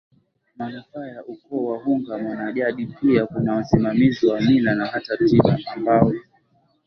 [0.57, 6.13] manufaa ya ukooWahunga mwanajadiPia kuna wasimamizi wa Mila na hata tiba ambao